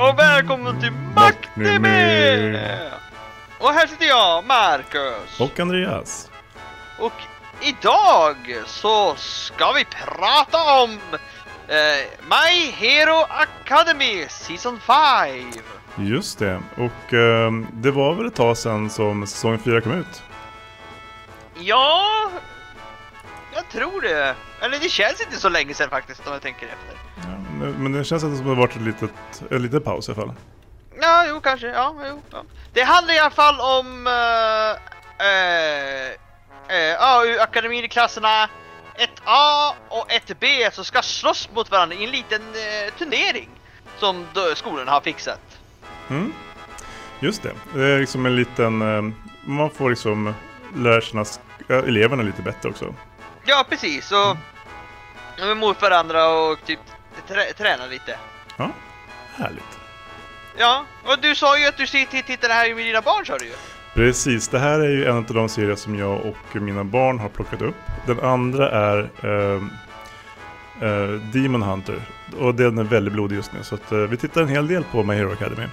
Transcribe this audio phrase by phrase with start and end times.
[0.00, 2.58] Och välkommen till Maktnimi!
[3.58, 5.40] Och här sitter jag, Marcus.
[5.40, 6.30] Och Andreas.
[6.98, 7.12] Och
[7.60, 8.36] idag
[8.66, 10.98] så ska vi prata om
[11.68, 15.52] eh, My Hero Academy Season 5.
[15.96, 16.62] Just det.
[16.76, 20.22] Och eh, det var väl ett tag sedan som säsong 4 kom ut?
[21.54, 22.30] Ja,
[23.54, 24.34] jag tror det.
[24.60, 26.98] Eller det känns inte så länge sedan faktiskt om jag tänker efter.
[27.16, 29.10] Ja, men- det känns inte som att det varit ett litet,
[29.50, 30.34] en liten paus i alla fall.
[31.00, 31.66] Ja, jo kanske.
[31.66, 32.22] Ja, jo.
[32.30, 32.42] Ja.
[32.72, 34.72] Det handlar i alla fall om uh,
[35.26, 38.48] uh, AU-akademin i klasserna
[38.98, 43.48] 1A och 1B som ska slåss mot varandra i en liten eh, turnering
[43.98, 45.40] som skolan har fixat.
[46.10, 46.32] Mm.
[47.20, 47.52] Just det.
[47.74, 48.82] Det är liksom en liten...
[48.82, 49.12] eh,
[49.44, 50.34] Man får liksom
[50.76, 51.24] lära känna
[51.68, 52.94] eleverna lite bättre också.
[53.44, 54.12] Ja, precis.
[54.12, 54.36] Och
[55.38, 56.80] är mot varandra och typ
[57.28, 58.18] trä, träna lite.
[58.56, 58.70] Ja,
[59.36, 59.78] härligt.
[60.56, 63.54] Ja, och du sa ju att du tittar här med dina barn sa du ju.
[63.94, 67.28] Precis, det här är ju en av de serier som jag och mina barn har
[67.28, 67.74] plockat upp.
[68.06, 69.62] Den andra är eh,
[70.88, 72.02] eh, Demon Hunter.
[72.38, 73.62] Och den är väldigt blodig just nu.
[73.62, 75.66] Så att, eh, vi tittar en hel del på My Hero Academy.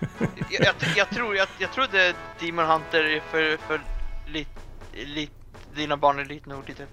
[0.18, 3.80] jag, jag, jag, tror, jag, jag trodde Demon Hunter är för, för
[4.26, 4.50] lite,
[5.04, 5.37] lit,
[5.76, 6.86] dina barn är lite nog lite.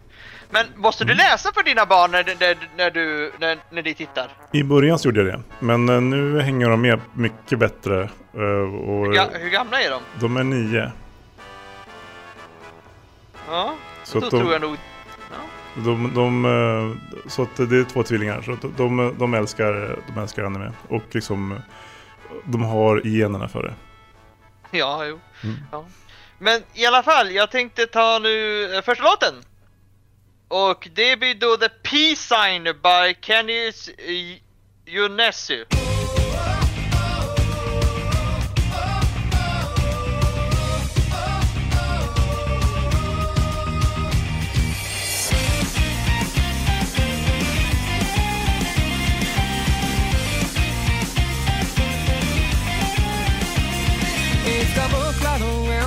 [0.50, 1.18] Men måste du Mm.
[1.32, 4.30] läsa för dina barn när, när, när du, när, när de tittar?
[4.52, 5.42] I början så gjorde jag det.
[5.60, 8.02] Men eh, nu hänger de med mycket bättre.
[8.34, 8.40] eh,
[8.90, 10.02] och Hur, ga, hur gamla är de?
[10.20, 10.92] de är nio.
[13.50, 14.78] Ja, Så då de, tror jag nog...
[15.86, 18.42] de, de, eh, så att det är två tvillingar.
[18.42, 20.72] Så att de, de, älskar, de älskar anime.
[20.90, 21.60] Och liksom,
[22.46, 23.74] de har generna för det.
[24.78, 25.20] Ja, jo.
[25.44, 25.56] Mm.
[25.72, 25.86] Ja.
[26.40, 29.44] Men i alla fall, jag tänkte ta nu eh, första låten.
[30.48, 33.72] Och det blir då The Peace Sign by Kenny
[34.86, 35.66] Yonesu.
[54.48, 55.05] Eh, double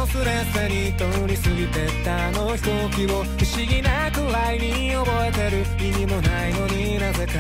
[0.09, 7.33] か僕らの上をすれすれに通り過ぎてったあの飛行機を不思議なくらいに覚えてる意味もないのになぜか。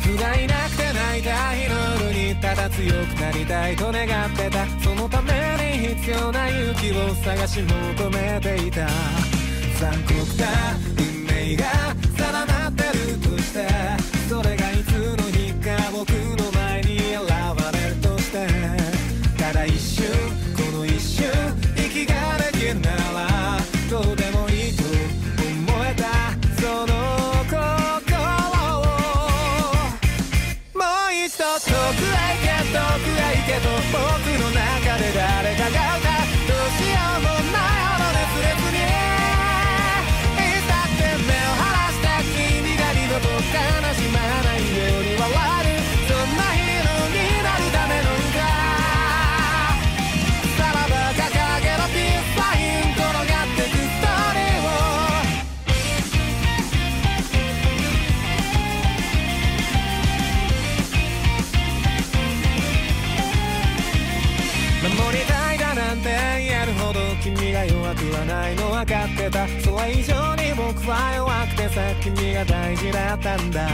[0.00, 1.74] 不甲斐なくて泣いた日の
[2.06, 5.32] 夜にただ強くなりたいと願ってたそのため
[5.78, 8.88] に必要な勇気を探し求めていた。
[9.78, 10.46] 残酷な
[10.98, 11.64] 運命が
[12.16, 13.66] 定まってるとして
[14.28, 17.22] それがいつの日か僕の前に現
[17.72, 18.92] れるとして。
[19.38, 20.06] ただ一瞬
[23.92, 24.31] go.
[69.32, 69.48] た。
[69.60, 73.68] それ以上に僕は弱くてさ君が大事だったんだ。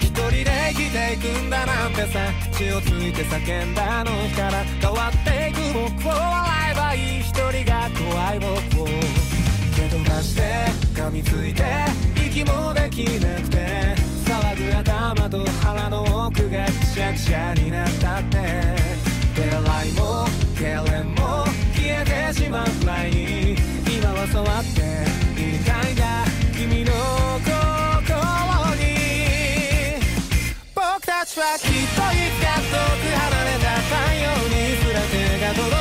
[0.00, 2.18] 一人で生きていくんだなんてさ
[2.52, 7.20] 口をついて叫んだあの日から変わっていく僕を笑えばいい。
[7.20, 8.86] 一人が怖い僕を。
[9.76, 10.42] 蹴飛ばして
[10.94, 11.64] 噛みついて
[12.26, 13.94] 息もできなくて
[14.26, 19.00] 騒ぐ頭と腹の奥がくしゃくしゃになったって。
[19.34, 23.04] 手洗いも痙攣も消えてしまうくら
[24.10, 24.80] いに今は触って
[25.40, 26.92] いたいんだ君の
[27.44, 28.14] 心
[28.76, 28.82] に
[30.74, 35.79] 僕たちはきっといつか遠く離れた太陽にすら手が届く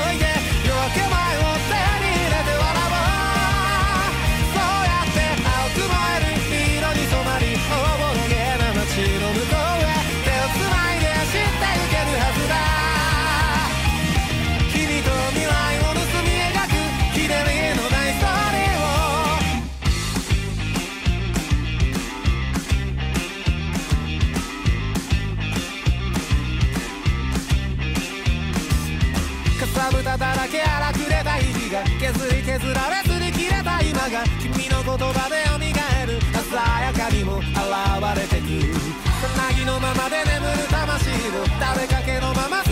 [34.90, 35.60] 言葉で蘇
[36.08, 36.20] る。
[36.50, 37.46] 鮮やかにも現
[38.18, 38.74] れてく。
[38.74, 41.46] つなぎのままで眠る魂を。
[41.46, 42.64] 食べかけのまま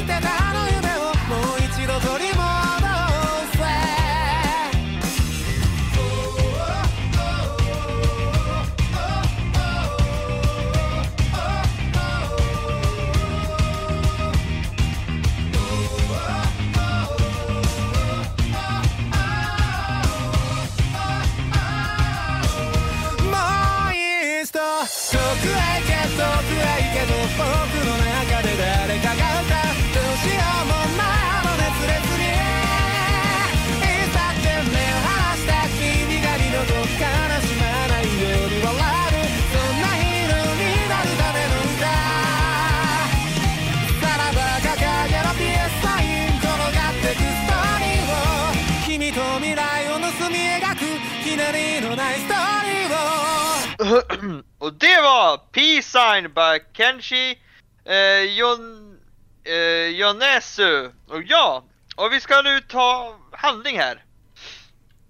[56.97, 57.37] Kenshi
[57.85, 58.97] eh, Jon,
[59.43, 60.91] eh, Yonesu.
[61.07, 61.63] Och ja,
[61.95, 64.03] och vi ska nu ta handling här.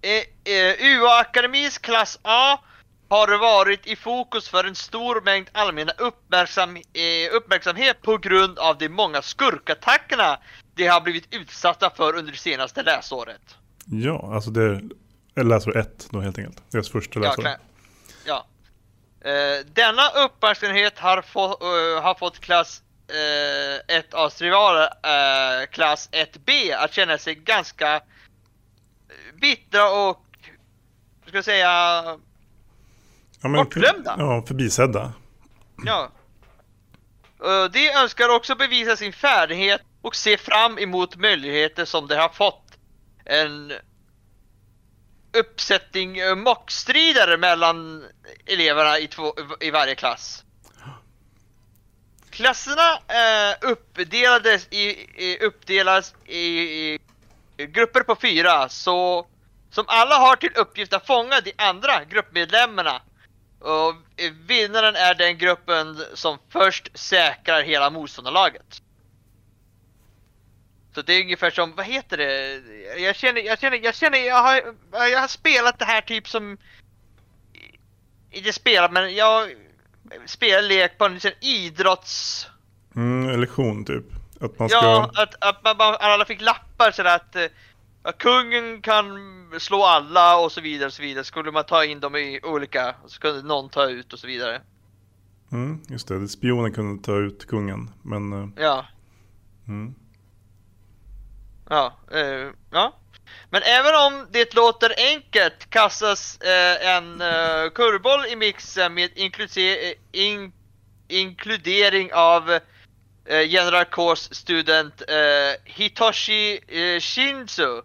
[0.02, 2.58] Eh, eh, UA-akademins klass A
[3.08, 8.78] har varit i fokus för en stor mängd allmänna uppmärksam, eh, uppmärksamhet på grund av
[8.78, 10.38] de många skurkattackerna
[10.74, 13.56] de har blivit utsatta för under det senaste läsåret.
[13.86, 14.80] Ja, alltså det
[15.34, 16.62] är läsår ett då helt enkelt.
[16.70, 17.44] Deras första läsår.
[17.44, 17.56] ja.
[19.20, 26.74] Eh, denna uppmärksamhet har, få, eh, har fått klass eh, 1 A's rivaler, klass 1B,
[26.76, 28.00] att känna sig ganska
[29.40, 30.24] bittra och,
[31.26, 31.68] ska jag säga,
[33.42, 34.14] ja, bortglömda.
[34.18, 35.12] Ja, förbisedda.
[35.84, 36.10] ja.
[37.72, 42.78] De önskar också bevisa sin färdighet och se fram emot möjligheter som de har fått.
[43.24, 43.72] En
[45.38, 48.04] uppsättning mockstrider mockstridare mellan
[48.46, 50.44] eleverna i, två, i varje klass.
[52.30, 54.88] Klasserna eh, uppdelades i,
[55.24, 56.98] i, uppdelas i, i
[57.56, 59.26] grupper på fyra, så
[59.70, 63.02] som alla har till uppgift att fånga de andra gruppmedlemmarna.
[63.60, 68.82] Och eh, vinnaren är den gruppen som först säkrar hela motståndarlaget.
[70.98, 72.62] Så det är ungefär som, vad heter det?
[72.98, 74.62] Jag känner, jag känner, jag känner, jag har,
[74.92, 76.58] jag har spelat det här typ som
[78.30, 79.54] inte spelat men jag
[80.26, 82.46] spelar lek på en sån idrotts...
[82.96, 84.04] Mm, en lektion typ.
[84.40, 84.78] Att man ska...
[84.78, 87.44] Ja, att, att man, man, alla fick lappar så att eh,
[88.02, 89.06] att kungen kan
[89.58, 91.24] slå alla och så vidare och så vidare.
[91.24, 94.60] Skulle man ta in dem i olika, så kunde någon ta ut och så vidare.
[95.52, 97.90] Mm, just det, spionen kunde ta ut kungen.
[98.02, 98.32] Men...
[98.32, 98.86] eh, Ja,
[99.68, 99.94] Mm
[101.70, 102.98] ja, eh, ja.
[103.50, 109.92] Men även om det låter enkelt kastas eh, en eh, kurvboll i mixen med eh,
[110.12, 110.52] in,
[111.08, 112.50] inkludering av
[113.24, 117.82] eh, General Kors student eh, Hitoshi eh, Shinzo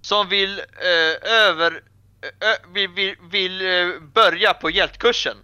[0.00, 1.82] som vill eh, över
[2.22, 5.36] eh, ö, vill, vill, vill eh, börja på hjältkursen.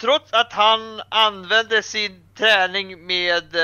[0.00, 3.56] Trots att han använde sin träning med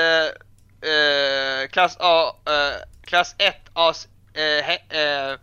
[0.81, 5.37] eh, klass A, eh, klass 1 A's eh, he, eh,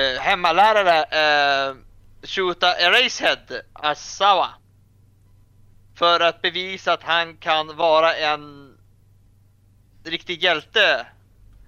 [0.00, 1.74] eh, hemmalärare eh,
[2.22, 4.48] Shuta Erasehead Asawa.
[5.98, 8.74] För att bevisa att han kan vara en
[10.04, 11.06] riktig hjälte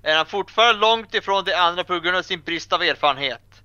[0.02, 3.62] är han fortfarande långt ifrån de andra på grund av sin brist av erfarenhet.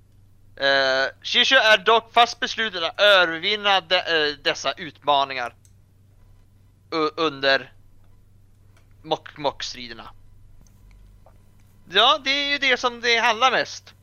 [0.60, 5.54] Uh, Shishu är dock fast besluten att övervinna de, uh, dessa utmaningar
[6.90, 7.72] u- under
[9.02, 10.10] mock-mock-striderna.
[11.90, 13.94] Ja, det är ju det som det handlar mest.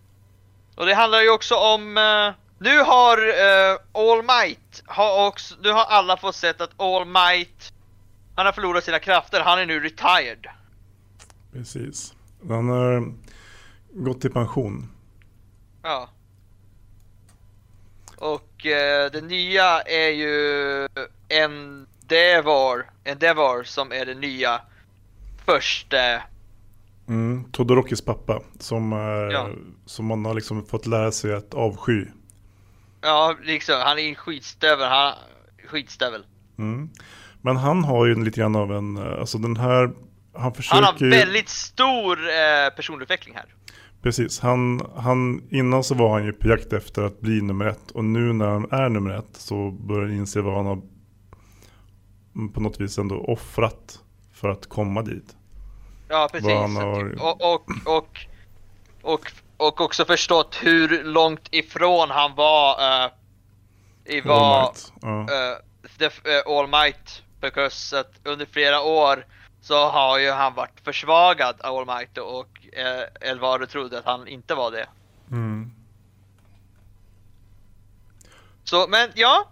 [0.75, 1.98] Och det handlar ju också om...
[1.98, 7.06] eh, nu har eh, All Might, har också, nu har alla fått sett att All
[7.06, 7.74] Might,
[8.36, 10.48] han har förlorat sina krafter, han är nu retired.
[11.53, 12.13] Precis.
[12.48, 13.13] Han har
[13.94, 14.91] gått i pension.
[15.84, 16.10] Ja.
[18.18, 20.88] Och eh, det nya är ju
[21.29, 24.62] Endeavor, Endeavor som är det nya
[25.53, 25.98] första.
[27.08, 28.41] Mm, Todorokis pappa.
[28.60, 29.50] Som, är, Ja.
[29.86, 32.06] som man har liksom fått lära sig att avsky.
[33.01, 35.13] Ja, liksom han är en skitstövel, han,
[35.68, 36.25] skitstövel.
[36.58, 36.89] Mm.
[37.41, 39.91] Men han har ju lite grann av en, eh, alltså den här,
[40.34, 43.46] han försöker Han har väldigt stor eh, personutveckling här.
[44.01, 47.91] Precis, han, han, innan så var han ju på jakt efter att bli nummer ett
[47.91, 50.82] och nu när han är nummer ett så börjar han inse vad han har
[52.53, 54.00] på något vis ändå offrat
[54.34, 55.36] för att komma dit.
[56.10, 56.50] Ja, precis.
[56.51, 58.20] Har- Och, och, och,
[59.01, 62.72] och, och också förstått hur långt ifrån han var
[63.06, 63.12] uh,
[64.06, 64.94] i vad All Might.
[65.04, 65.58] Uh,
[65.98, 67.24] the, uh, All Might.
[67.42, 69.25] Because att under flera år
[69.62, 72.48] så har ju han varit försvagad av All Might och
[72.78, 74.88] uh, Elvaro trodde att han inte var det.
[75.32, 75.72] Mm.
[78.63, 79.48] Så, men ja.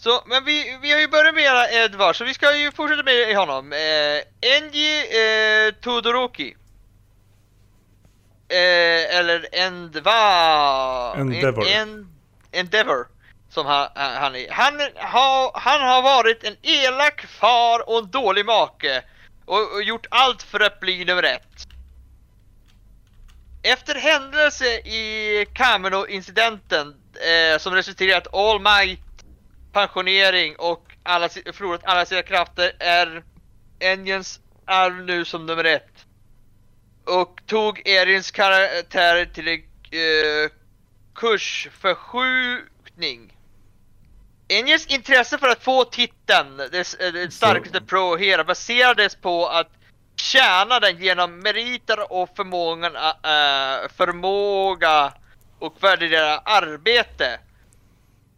[0.00, 3.36] Så, men vi, vi har ju börjat med Edvard, så vi ska ju fortsätta med
[3.36, 3.72] honom.
[3.72, 6.56] Eh, Enji eh, Todoroki.
[8.48, 11.14] Eh, eller Endva...
[11.16, 11.66] Endeavor.
[11.66, 12.12] En,
[12.52, 13.06] Endeavor.
[13.50, 14.50] Som han, han är.
[14.50, 19.02] Han har, han har varit en elak far och en dålig make.
[19.44, 21.66] Och, och gjort allt för att bli nummer ett.
[23.62, 29.09] Efter händelse i Kameno-incidenten eh, som resulterat i All Might
[29.72, 33.24] pensionering och alla, förlorat alla sina krafter är
[33.78, 36.06] Enjens arv nu som nummer ett.
[37.04, 40.50] Och tog Erins karaktär till en eh,
[41.14, 43.36] kursförskjutning.
[44.48, 49.70] Enjens intresse för att få titeln, det, det starkaste pro hero, baserades på att
[50.16, 55.12] tjäna den genom meriter och förmågan, äh, förmåga
[55.58, 57.40] och värdera arbete.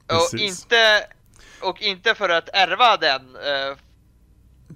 [0.03, 0.63] Och Precis.
[0.63, 1.07] inte,
[1.63, 3.37] och inte för att ärva den.
[3.37, 3.77] eh,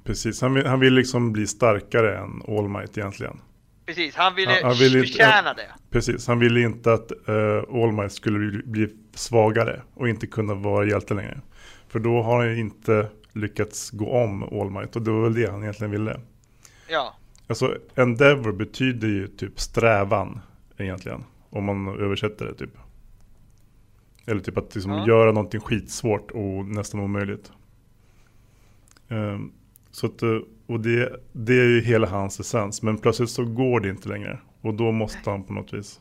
[0.04, 3.40] Precis, han vill, han vill liksom bli starkare än All Might egentligen.
[3.86, 5.68] precis, han ville Han- han ville förtjäna det.
[5.90, 10.54] Precis, han ville inte att uh, All Might skulle bli, bli svagare och inte kunna
[10.54, 11.40] vara hjälte längre.
[11.88, 15.34] För då har han ju inte lyckats gå om All Might och det var väl
[15.34, 16.20] det han egentligen ville.
[16.88, 17.16] Ja,
[17.48, 20.40] Alltså Endeavor betyder ju typ strävan
[20.78, 21.24] egentligen.
[21.50, 22.70] Om man översätter det typ.
[24.26, 25.06] Eller typ att liksom Ja.
[25.06, 27.52] göra någonting skitsvårt och nästan omöjligt.
[29.08, 29.52] Ehm,
[29.90, 32.82] så att, eh, och det, det är ju hela hans essens.
[32.82, 34.38] Men plötsligt så går det inte längre.
[34.60, 36.00] Och då måste han på något vis.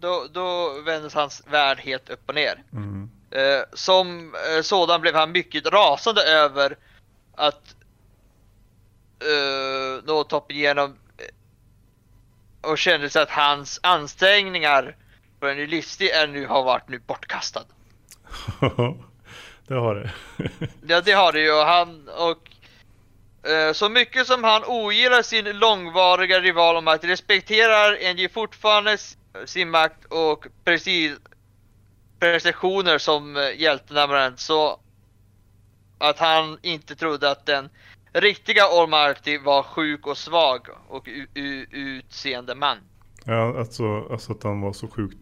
[0.00, 2.62] då, då vändes hans värld helt upp och ner.
[2.72, 3.10] Mm.
[3.30, 6.76] Eh, som eh, sådan blev han mycket rasande över
[7.36, 7.76] att
[9.24, 14.96] uh, nå toppen igenom eh, och kände sig att hans ansträngningar
[15.44, 17.64] för en ny livsstil är nu har varit nu bortkastad.
[19.66, 20.10] det har det.
[20.86, 22.50] Ja det har det ju och han och
[23.50, 28.98] eh, så mycket som han ogillar sin långvariga rival om att respekterar Enji fortfarande
[29.44, 31.12] sin makt och precis
[32.18, 34.80] prestationer som uh, hjältenamnen så
[35.98, 37.68] att han inte trodde att den
[38.12, 41.08] riktiga Almighty var sjuk och svag och
[41.70, 42.78] utseende man.
[43.24, 45.16] Ja, alltså, alltså att han var så sjuk.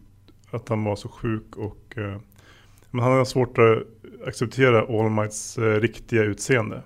[0.53, 1.97] Att han var så sjuk och...
[1.97, 2.17] eh,
[2.91, 6.83] men han har svårt att acceptera All Mights eh, riktiga utseende.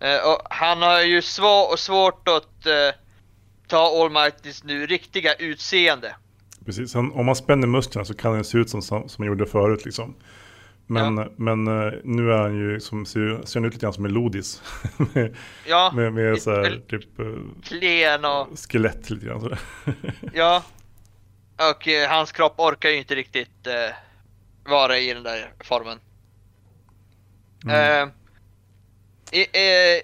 [0.00, 3.00] Eh, han har ju svår, och svårt att eh,
[3.68, 6.16] ta Almightys nu riktiga utseende.
[6.64, 9.46] Precis, han, om man spänner musklerna så kan han se ut som, som han gjorde
[9.46, 10.14] förut liksom.
[10.86, 14.04] Men, men eh, nu är han ju som ser, ser han ut lite grann som
[14.04, 14.62] en lodis.
[14.96, 15.34] med,
[15.66, 17.26] Ja, med, med så här, typ eh,
[17.62, 19.40] klen och skelett lite grann.
[19.40, 19.58] sådär.
[20.32, 20.62] ja.
[21.56, 23.94] Och eh, hans kropp orkar ju inte riktigt eh,
[24.64, 26.00] vara i den där formen.
[27.64, 28.10] Mm.
[29.32, 30.00] Eh, eh,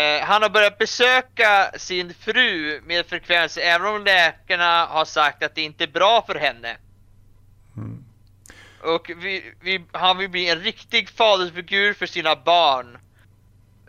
[0.00, 5.54] eh, han har börjat besöka sin fru med frekvens även om läkarna har sagt att
[5.54, 6.76] det inte är bra för henne.
[7.76, 8.04] Mm.
[8.82, 12.98] Och vi, vi, han vill bli en riktig fadersfigur för sina barn.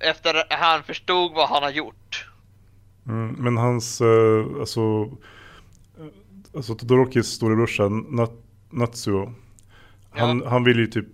[0.01, 2.29] Efter att han förstod vad han har gjort.
[3.07, 5.09] Mm, men hans, eh, alltså,
[6.55, 9.33] alltså Todorokis storebrorsa Nat- Natsuo.
[10.11, 11.07] Han, han vill ju typ,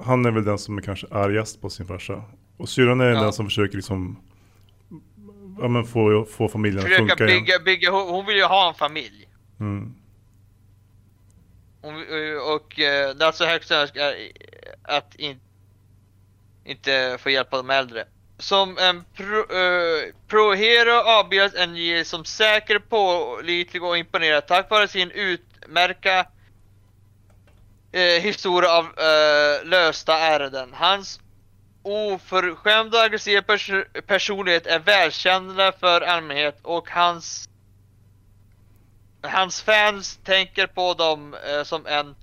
[0.00, 2.22] han är väl den som är kanske argast på sin farsa.
[2.56, 3.22] Och syrran är Ja.
[3.22, 4.16] den som försöker liksom,
[5.60, 7.40] ja men få, få familjen att Försöka funka igen.
[7.44, 9.28] bygga, bygga, hon hon vill ju ha en familj.
[9.60, 9.94] Mm.
[11.82, 14.14] Hon, och och eh, det är alltså högst önskar
[14.82, 15.40] att in,
[16.64, 18.04] inte få hjälpa de äldre.
[18.44, 25.10] Som en pro, uh, pro-hero avbildas NJ som säker, pålitlig och imponerad tack vare sin
[25.10, 26.20] utmärka
[27.94, 30.72] uh, eh, historia av uh, lösta ärenden.
[30.72, 31.20] Hans
[31.82, 37.48] oförskämda och aggressiva pers- personlighet är välkända för allmänhet och hans
[39.22, 42.14] Hans fans tänker på dem som en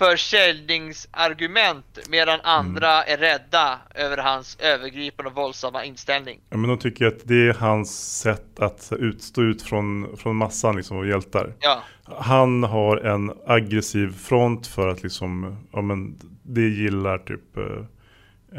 [0.00, 6.40] försäljningsargument medan andra är rädda över hans övergripande och våldsamma inställning.
[6.50, 10.36] Ja, men de tycker att det är hans sätt att ut, stå ut från, från
[10.36, 11.52] massan liksom och hjältar.
[11.60, 11.82] Ja,
[12.18, 17.64] Han har en aggressiv front för att liksom, ja men det gillar typ eh,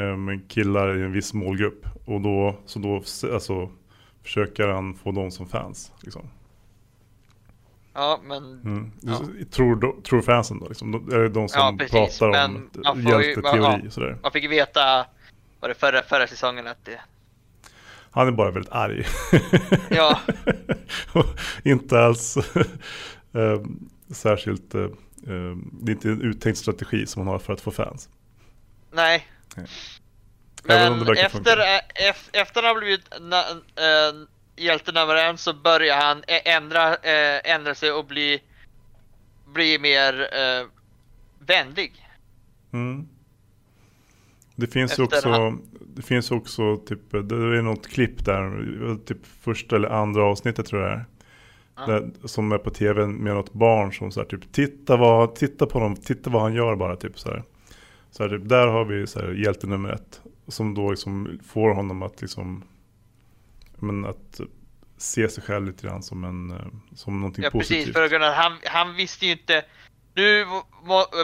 [0.04, 0.18] eh,
[0.48, 1.86] killar i en viss målgrupp.
[2.06, 3.72] Och då, så då, alltså
[4.24, 5.92] försöker han få dem som fans.
[6.02, 6.30] Liksom.
[7.94, 8.92] Ja, men Mm.
[9.02, 9.22] Ja.
[9.52, 10.68] Tror, då- tror fansen då?
[10.68, 10.92] Liksom.
[10.92, 12.46] De- det de som Ja, precis, pratar
[12.92, 14.18] om hjälteteori och sådär?
[14.24, 15.06] man fick ju veta
[15.60, 17.00] var det förra, förra säsongen att det...
[18.12, 19.06] Han är bara väldigt arg.
[19.90, 20.20] Ja.
[21.64, 22.38] Inte alls
[23.34, 23.62] eh,
[24.14, 24.88] särskilt, eh,
[25.82, 28.10] det är inte en uttänkt strategi som han har för att få fans.
[28.92, 29.28] Nej.
[29.56, 29.68] Nej.
[30.64, 31.52] Men efter, funka.
[32.12, 33.44] ef- efter han har blivit na,
[34.56, 38.42] hjälte nummer en så börjar han ändra, ändra sig och bli,
[39.54, 40.28] bli mer
[41.40, 42.08] vänlig.
[42.72, 43.08] Mm.
[44.56, 45.62] Det finns Efter också, han-
[45.96, 50.82] det finns också typ, det är något klipp där, typ första eller andra avsnittet tror
[50.82, 51.06] jag det är.
[51.88, 55.66] Där, som är på tv med något barn som så här, typ titta, vad, titta
[55.66, 57.44] på honom, titta vad han gör bara typ så här.
[58.12, 60.22] Så här, typ, där har vi så här, hjälte nummer ett.
[60.48, 62.64] Som då liksom får honom att liksom,
[63.82, 64.42] men att
[64.98, 67.78] se sig själv lite grann som en, eh, som någonting Ja positivt.
[67.78, 69.66] precis, för grund av att han, han visste ju inte
[70.16, 70.46] nu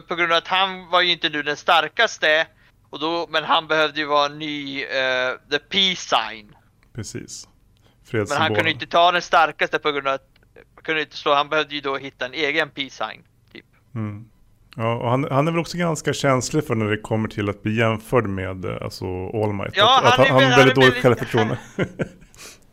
[0.08, 2.48] på grund av att han var ju inte nu den starkaste
[2.90, 6.56] och då, men han behövde ju vara en ny eh, the peace sign.
[6.94, 7.48] Precis.
[8.12, 10.38] Men han kunde inte ta den starkaste på grund av att
[10.84, 13.24] kunde inte slå, han behövde ju då hitta en egen peace sign.
[13.54, 13.66] Typ.
[13.96, 14.26] Mm.
[14.76, 17.64] Ja, och han, han är väl också ganska känslig för när det kommer till att
[17.64, 19.78] bli jämförd med eh, alltså, All Might.
[19.78, 21.60] Ja, att, att han han, är han har väldigt han är dåligt självförtroende.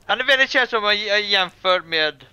[0.06, 2.24] Han är väldigt känslig om jämför med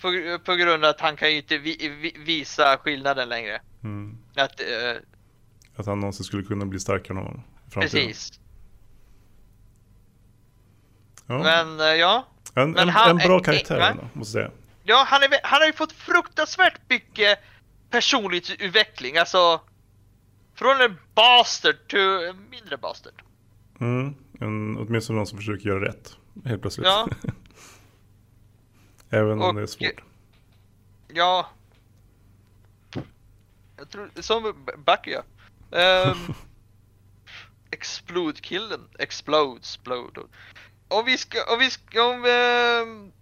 [0.00, 3.60] på, på grund av att han kan ju inte vi, vi, visa skillnaden längre.
[3.84, 4.18] Mm.
[4.36, 4.96] Att, eh,
[5.76, 7.42] Att han någonsin skulle kunna bli starkare än honom.
[7.70, 8.40] precis.
[11.26, 11.38] Ja.
[11.38, 12.26] Men eh, ja.
[12.54, 13.88] en, men en, han- en bra eh, karaktär va?
[13.88, 14.60] ändå, måste jag säga.
[14.84, 17.38] Ja, han, är, han har ju fått fruktansvärt mycket
[17.90, 19.16] personlighetsutveckling.
[19.18, 19.60] Alltså
[20.54, 23.22] från en bastard till en mindre bastard.
[23.80, 24.14] Mm.
[24.40, 26.16] En, åtminstone någon som försöker göra rätt.
[26.44, 26.86] Helt plötsligt.
[26.86, 27.08] Ja.
[29.10, 30.02] Även om Och- det är svårt.
[31.08, 31.50] Ja.
[33.78, 34.54] Jag tror, som
[34.86, 35.22] Bucky ja.
[36.10, 36.34] Um,
[37.70, 38.80] Explode-killen.
[38.98, 40.20] Explode, explode.
[40.88, 43.12] Om vi ska, om vi ska, om, ehm,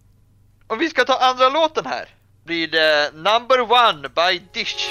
[0.66, 2.09] om vi ska ta andra låten här.
[2.44, 4.90] Blir det Number One by Dish.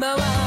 [0.00, 0.39] 回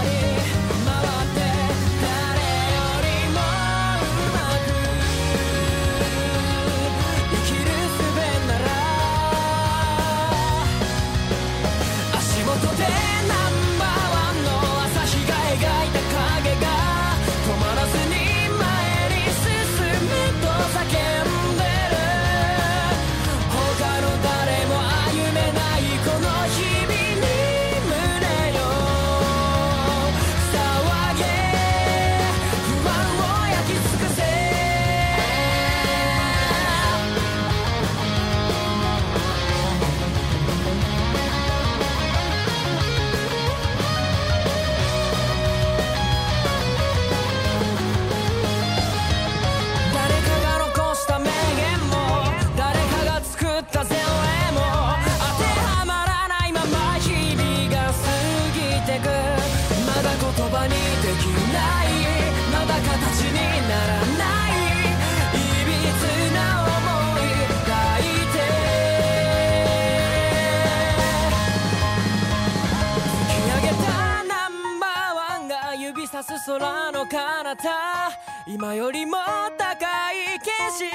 [77.63, 78.11] 彼方
[78.45, 79.15] 今よりも
[79.57, 80.85] 高い景色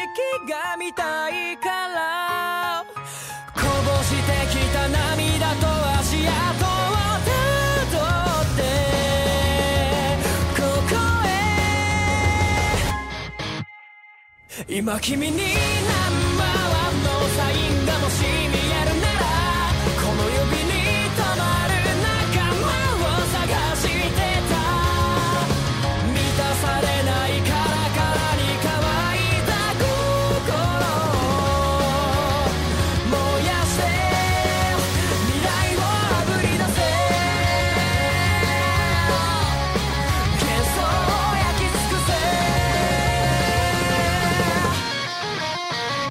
[0.47, 2.85] が見たいから。
[3.55, 4.21] こぼして
[4.53, 5.67] きた涙と
[5.99, 6.69] 足跡を
[7.25, 7.33] た
[7.91, 7.97] ど
[8.43, 8.61] って。
[10.55, 10.95] ここ
[14.69, 14.77] へ。
[14.79, 18.48] 今君にナンバーワンのサインがもし見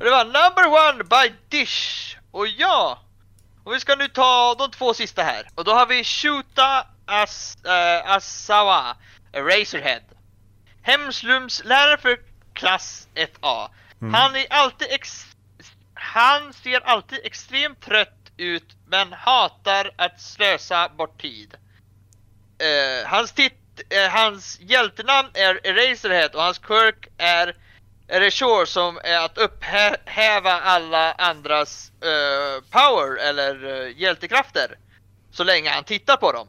[0.07, 2.17] Det var number one by Dish.
[2.31, 2.99] Och ja,
[3.63, 5.47] och vi ska nu ta de två sista här.
[5.55, 8.95] Och då har vi Shuta As, eh, Asawa,
[9.33, 10.01] Razorhead.
[10.81, 12.19] Hemslumslärare för
[12.53, 13.69] klass 1A.
[14.13, 15.25] Han är alltid ex...
[15.93, 21.55] Han ser alltid extremt trött ut men hatar att slösa bort tid.
[22.59, 27.55] Eh, hans, tit- eh, hans hjältenamn är Eraserhead och hans quirk är
[28.07, 34.77] är det Shore som är att upphäva alla andras uh, power eller uh, hjältekrafter.
[35.31, 36.47] Så länge han tittar på dem.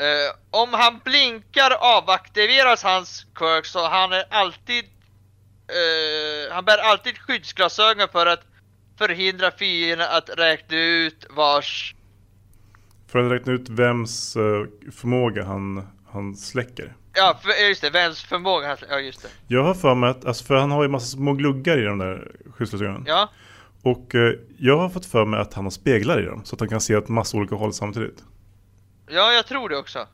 [0.00, 4.84] Uh, om han blinkar avaktiveras hans quirk så han är alltid
[6.50, 8.40] Han bär alltid skyddsglasögon för att
[8.98, 11.94] förhindra fienden att räkna ut vars
[13.06, 14.32] För att räkna ut vems
[14.92, 16.94] förmåga han, han släcker.
[17.18, 19.28] Ja, för, just det, vems förmåga Ja, just det.
[19.46, 21.98] Jag har för mig att, alltså för han har ju massa små gluggar i de
[21.98, 23.04] där skyddsglasögonen.
[23.06, 23.30] Ja,
[23.82, 26.44] Och eh, jag har fått för mig att han har speglar i dem.
[26.44, 28.24] Så att han kan se åt massa olika håll samtidigt.
[29.08, 30.06] ja jag tror det också.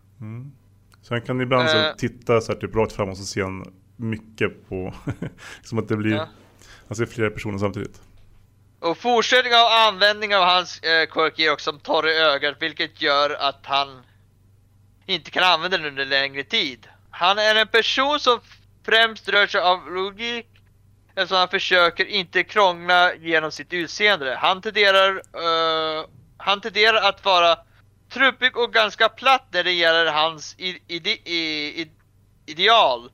[1.03, 1.95] Så han kan ibland så Eh.
[1.97, 4.95] titta så här typ rakt fram och så ser han mycket på...
[5.63, 6.15] som att det blir...
[6.17, 6.29] Ja.
[6.89, 8.01] Han ser flera personer samtidigt.
[8.81, 13.31] Och fortsättning av användning av hans eh, quirk ger också torr i ögat vilket gör
[13.31, 14.03] att han
[15.07, 16.87] inte kan använda den under längre tid.
[17.17, 18.41] Han är en person som
[18.85, 20.47] främst rör sig av logik
[21.15, 24.37] eftersom han försöker inte krångla genom sitt utseende.
[24.37, 27.59] Han tenderar, uh, han tenderar att vara
[28.11, 31.91] trubbig och ganska platt när det gäller hans ide ide,
[32.47, 33.11] ideal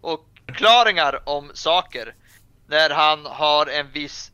[0.00, 2.14] och förklaringar om saker.
[2.66, 4.32] När han har en viss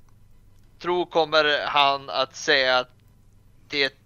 [0.82, 2.90] tro kommer han att säga att
[3.68, 3.97] det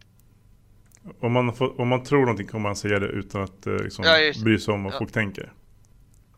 [1.20, 4.04] om man, får, om man tror någonting kommer man säga det utan att eh, liksom,
[4.04, 4.98] Ja, just bry sig om vad Ja.
[4.98, 5.52] folk tänker.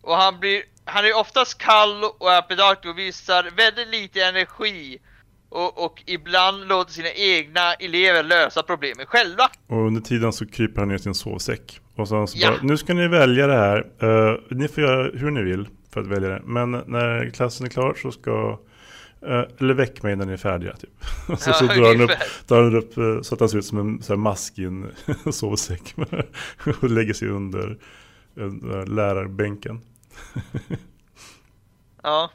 [0.01, 4.99] och han blir han är oftast kall och är pedant och visar väldigt lite energi
[5.49, 9.49] och, och ibland låter sina egna elever lösa problemen själva.
[9.67, 11.81] Och under tiden så kryper han ner sin sovsäck.
[11.97, 12.51] Och så, så Ja.
[12.51, 13.79] bara, nu ska ni välja det här.
[14.03, 16.43] Eh, ni får göra hur ni vill för att välja det.
[16.45, 18.59] Men när klassen är klar så ska...
[19.27, 20.91] eh, eller väck mig när ni är färdiga typ.
[21.29, 22.27] Och så, Ja, så drar han upp, ungefär.
[22.49, 24.65] drar han upp eh, så att han ser ut som en så här, mask i
[24.65, 24.93] en
[25.33, 25.95] sovsäck.
[26.83, 27.79] och lägger sig under
[28.35, 29.81] där lärarbänken.
[32.03, 32.31] Ja.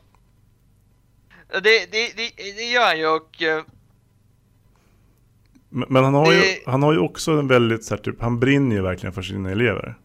[1.52, 3.64] Det, det, det, det gör han ju och eh,
[5.70, 8.22] Men, men han, har ju, Det- han har ju också en väldigt så här, typ,
[8.22, 9.96] han brinner ju verkligen för sina elever.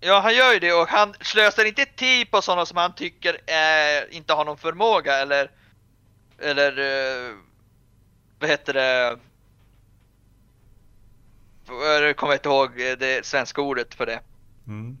[0.00, 3.30] Ja, han gör ju det och han slösar inte tid på sådana som han tycker
[3.34, 5.50] eh, inte har någon förmåga eller
[6.42, 7.34] eller eh,
[8.38, 9.18] vad heter det?
[12.06, 14.20] Jag kommer inte ihåg eh, det svenska ordet för det.
[14.66, 14.96] Mm.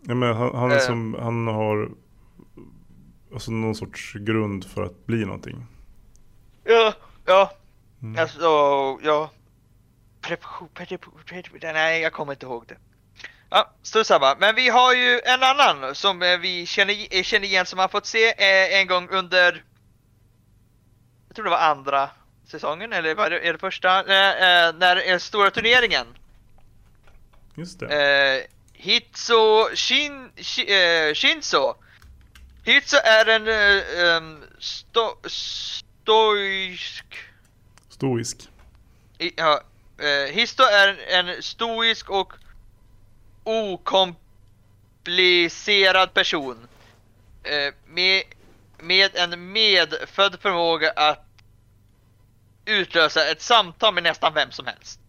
[0.00, 0.78] Ja, men han, han, Eh.
[0.78, 1.90] som, han har
[3.32, 5.66] alltså någon sorts grund för att bli någonting.
[6.64, 6.92] Ja,
[7.26, 7.52] ja,
[8.02, 8.22] Mm.
[8.22, 8.40] alltså,
[9.02, 9.30] ja.
[11.62, 12.76] Nej jag kommer inte ihåg det.
[13.50, 14.36] Ja, strunt samma.
[14.40, 18.34] Men vi har ju en annan som vi känner, känner igen som har fått se
[18.80, 19.64] en gång under
[21.34, 22.10] Jag tror det var andra
[22.46, 23.98] säsongen eller var det, är det första?
[24.00, 26.06] Eh, när eh, stora turneringen.
[27.54, 27.86] Just det.
[27.86, 28.42] Eh,
[28.72, 31.74] Hitso Shin, Shi, eh, Shinzo.
[32.64, 34.22] Hitso är en eh,
[34.58, 37.04] sto, stoisk
[37.88, 38.48] Stoisk.
[39.18, 39.60] I- Ja,
[39.98, 42.32] eh, Histo är en stoisk och
[43.44, 46.68] okomplicerad person.
[47.42, 48.22] Eh, med,
[48.86, 51.24] med en medfödd förmåga att
[52.64, 55.00] utlösa ett samtal med nästan vem som helst.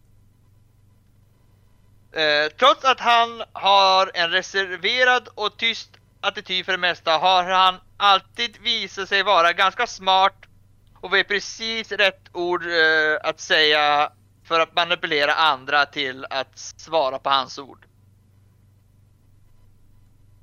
[2.12, 5.90] Eh, trots att han har en reserverad och tyst
[6.22, 10.46] attityd för det mesta har han alltid visat sig vara ganska smart
[11.02, 14.12] och vet precis rätt ord eh, att säga
[14.44, 17.86] för att manipulera andra till att svara på hans ord.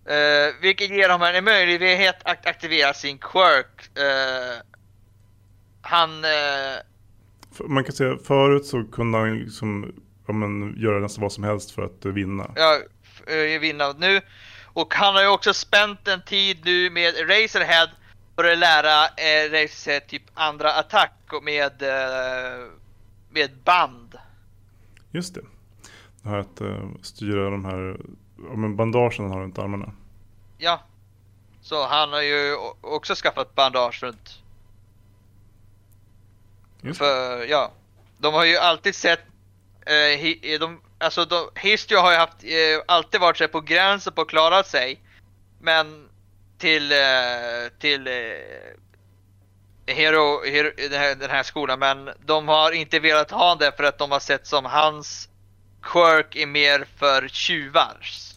[0.07, 3.99] Eh, vilket ger honom en möjlighet att aktivera sin quirk.
[3.99, 4.62] Eh,
[5.83, 6.25] han...
[6.25, 9.95] F- Man kan säga förut så kunde han liksom,
[10.27, 12.51] ja, men, göra nästan vad som helst för att vinna.
[12.57, 12.79] ja,
[13.61, 14.21] vinna nu.
[14.75, 17.91] Och han har ju också spänt en tid nu med Razorhead
[18.35, 21.12] för att lära eh, Razorhead typ andra attack
[21.43, 21.83] med,
[23.31, 24.15] med band.
[25.11, 25.41] Just det.
[26.23, 26.61] Det här att
[27.03, 27.97] styra de här
[28.42, 29.92] men bandagen han har runt armarna.
[30.59, 30.81] Ja.
[31.61, 34.42] Så han har ju också skaffat bandage runt.
[36.81, 37.72] Just För ja,
[38.18, 39.20] de har ju alltid sett,
[39.87, 44.12] eh, hi, de, alltså de, Histio har ju haft, eh, alltid varit så på gränsen
[44.12, 45.00] på att klara sig.
[45.61, 46.09] Men
[46.59, 46.98] till, eh,
[47.78, 48.12] till eh,
[49.87, 53.85] Hero, Hero den, här, den här skolan, men de har inte velat ha det för
[53.85, 55.28] att de har sett som hans
[55.83, 58.32] quirk är mer för tjuvars.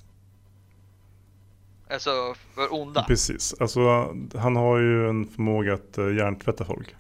[1.90, 3.04] Alltså för onda.
[3.04, 3.56] Precis.
[3.60, 6.96] Alltså han har ju en förmåga att uh, hjärntvätta folk.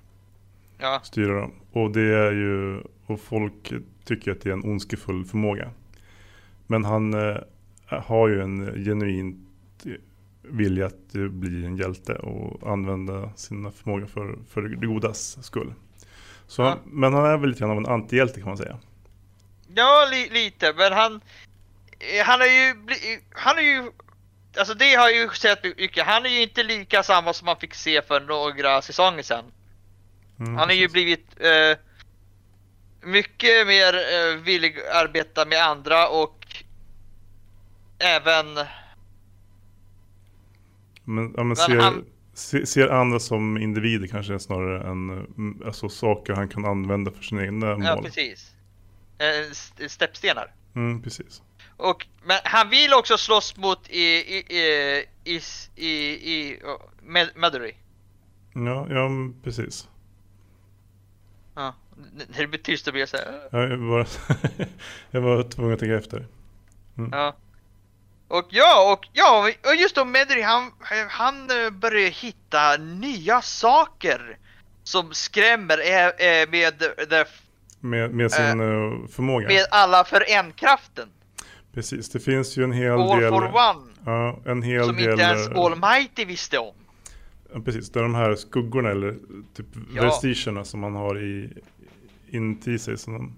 [0.78, 1.52] Ja, Styra dem.
[1.71, 3.74] Och det är ju, och folk
[4.06, 5.69] tycker att det är en ondskefull förmåga.
[6.67, 7.38] Men han eh,
[7.88, 9.45] har ju en genuin
[10.41, 15.74] vilja att eh, bli en hjälte och använda sina förmågor för, för det godas skull.
[16.48, 16.78] Så, Ja.
[16.86, 18.78] Men han är väl lite grann av en antihjälte kan man säga.
[19.76, 21.13] Ja, li, lite, men han...
[22.00, 22.76] eh, Han är ju...
[23.32, 23.91] Han är ju...
[24.57, 26.05] Alltså det har ju sett mycket.
[26.05, 29.45] Han är ju inte lika samma som man fick se för några säsonger sedan.
[30.39, 31.77] Mm, Han har ju blivit eh,
[33.01, 36.63] mycket mer eh, villig att arbeta med andra och
[37.99, 38.45] även...
[41.03, 45.89] Men, ja, men ser, han- se- ser andra som individer kanske snarare än mm, alltså,
[45.89, 48.03] saker han kan använda för sina egna Ja, mål.
[48.03, 48.51] precis.
[49.17, 50.53] Eh, st- steppstenar.
[50.75, 51.41] Mm, precis.
[51.77, 55.39] Och, men han vill också slåss mot i, i, i, i,
[55.75, 55.99] i,
[56.33, 56.59] i
[57.01, 57.73] Med- Madury.
[58.53, 59.09] Ja, ja
[59.43, 59.88] precis.
[61.55, 61.75] Ja,
[62.27, 63.47] när det blir tyst då blir jag såhär...
[63.51, 64.07] Ja, Jag var,
[65.11, 66.25] jag var tvungen att tänka efter.
[67.11, 67.35] Ja.
[68.27, 70.71] Och ja, och ja, och just då Medri, han,
[71.09, 74.38] han eh, börjar hitta nya saker
[74.83, 76.83] som skrämmer eh, eh, med,
[77.79, 79.47] Med, med sin eh, förmåga.
[79.47, 81.09] med alla för en-kraften.
[81.75, 83.29] Precis, det finns ju en hel All del.
[83.29, 83.91] for one.
[84.05, 85.09] Ja, en hel Som del.
[85.11, 86.73] inte ens eh, Almighty visste om.
[87.53, 89.15] Ja, precis, det är de här skuggorna eller
[89.55, 90.03] typ Ja.
[90.03, 91.49] vestigerna som man har i,
[92.29, 92.97] inuti sig.
[92.97, 93.33] Så de,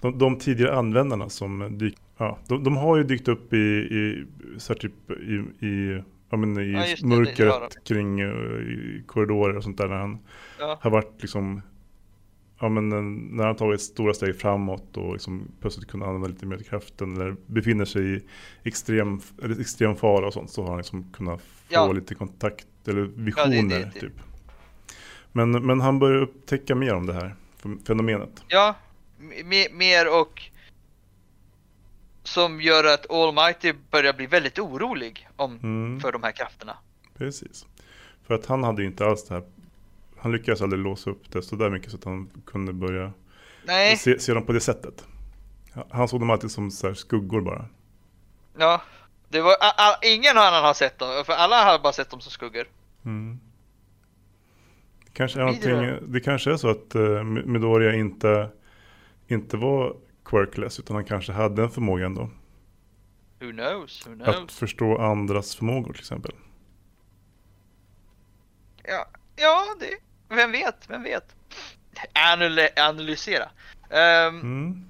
[0.00, 4.24] de, de tidigare användarna som dyker, ja, de, de har ju dykt upp i, i,
[4.58, 9.02] så typ i, i, ja, men i Ja, just det, det mörkret kring uh, i
[9.06, 10.18] korridorer och sånt där när han
[10.58, 10.78] Ja.
[10.82, 11.62] har varit liksom
[12.62, 12.88] Ja men
[13.36, 17.36] när han tagit stora steg framåt och liksom plötsligt kunnat använda lite mer kraften eller
[17.46, 18.20] befinner sig i
[18.64, 19.20] extrem,
[19.60, 21.92] extrem fara och sånt så har han liksom kunnat få Ja.
[21.92, 24.12] lite kontakt eller Ja, visioner det- det- det- typ.
[25.32, 28.44] Men, men han börjar upptäcka mer om det här fen- fenomenet.
[28.48, 28.74] Ja,
[29.44, 30.42] me- mer och
[32.22, 36.76] som gör att Almighty börjar bli väldigt orolig om, Mm, för de här krafterna.
[37.18, 37.66] Precis.
[38.26, 39.42] För att han hade ju inte alls det här.
[40.22, 43.12] Han lyckades aldrig låsa upp det så där mycket så att han kunde börja
[43.64, 45.04] Nej, se, se dem på det sättet.
[45.90, 47.66] Han såg dem alltid som så skuggor bara.
[48.58, 48.82] ja.
[49.28, 52.20] Det var, a, a, ingen annan har sett dem, för alla har bara sett dem
[52.20, 52.64] som skuggor.
[53.04, 53.40] Mm.
[55.04, 58.48] Det, kanske är någonting, det kanske är så att uh, Midoriya inte,
[59.26, 62.30] inte var quirkless utan han kanske hade en förmåga ändå.
[63.40, 64.58] Who knows, who Att knows.
[64.58, 66.32] förstå andras förmågor till exempel.
[68.84, 69.06] Ja,
[69.36, 69.98] ja det,
[70.36, 71.34] vem vet, vem vet.
[72.14, 73.48] Analy, analysera.
[73.90, 74.84] Ehm, Mm,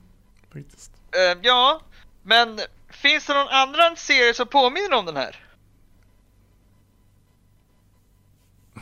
[0.53, 0.93] faktiskt.
[1.17, 1.81] ehm, ja,
[2.23, 5.37] men finns det någon annan serie som påminner om den här?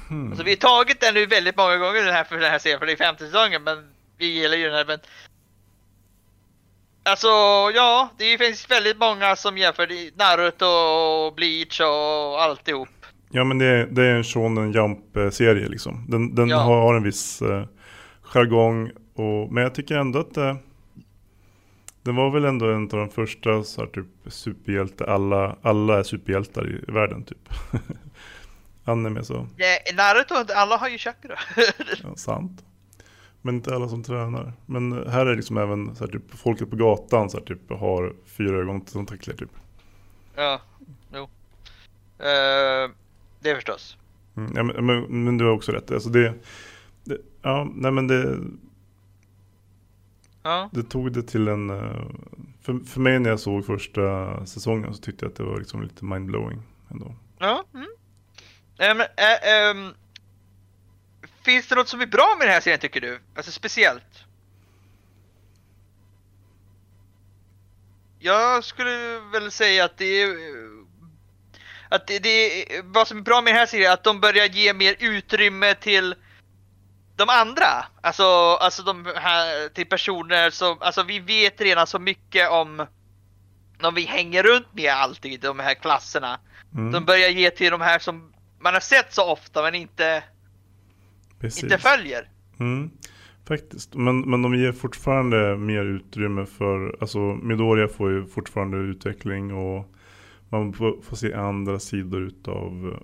[0.09, 0.29] Hmm.
[0.29, 2.79] Alltså vi har tagit den nu väldigt många gånger den här för den här serien,
[2.79, 5.01] för det är femte säsongen, men vi gillar ju den här men...
[7.03, 7.29] Alltså
[7.75, 12.89] ja, det finns väldigt många som jämför Naruto och Bleach och alltihop.
[13.33, 16.05] Ja men det, är- det är en Shonen Jump-serie liksom.
[16.09, 16.57] Den, den Ja.
[16.59, 17.65] har en viss eh,
[18.23, 18.91] jargong.
[19.15, 20.57] Och, men jag tycker ändå att eh,
[22.03, 25.05] den var väl ändå en av de första så här, typ superhjälte.
[25.07, 27.49] Alla, alla är superhjältar i, världen typ.
[28.85, 29.47] Anime så.
[29.57, 31.35] Ja, Naruto, alla har ju chakra.
[32.03, 32.65] Ja, sant.
[33.43, 34.53] Men inte alla som tränar.
[34.67, 38.13] Men här är liksom även så här, typ, folket på gatan så här, typ, har
[38.27, 39.51] fyra ögontentakler typ.
[40.37, 40.61] ja,
[41.15, 41.23] jo.
[41.23, 42.91] Uh,
[43.41, 43.97] det förstås.
[44.37, 45.91] Mm, ja, men, men, men du har också rätt.
[45.91, 46.35] Alltså det,
[47.05, 48.39] det, ja, nej men det,
[50.43, 51.71] Ja, det tog det till en...
[51.71, 52.05] eh,
[52.63, 55.83] För, för mig när jag såg första säsongen så tyckte jag att det var liksom
[55.83, 56.63] lite mindblowing.
[56.91, 57.15] ändå.
[57.39, 57.65] Ja.
[57.75, 57.87] Mm.
[58.79, 59.95] Ehm, ä- ehm,
[61.43, 63.21] finns det något som är bra med den här serien tycker du?
[63.35, 64.25] Alltså speciellt?
[68.19, 70.29] Jag skulle väl säga att det är...
[71.91, 74.47] Att det, det vad som är bra med den här serien är att de börjar
[74.47, 76.15] ge mer utrymme till
[77.17, 77.87] de andra.
[78.01, 78.25] Alltså,
[78.61, 82.87] alltså de här, till personer som, alltså vi vet redan så mycket om
[83.79, 86.41] de vi hänger runt med alltid, de här klasserna.
[86.75, 90.23] Mm, De börjar ge till de här som man har sett så ofta men inte,
[91.41, 91.63] precis.
[91.63, 92.29] inte följer.
[92.61, 92.91] Mm,
[93.49, 93.95] faktiskt.
[93.95, 99.95] Men, men de ger fortfarande mer utrymme för, alltså Midoriya får ju fortfarande utveckling och
[100.51, 102.97] man får, se andra sidor utav,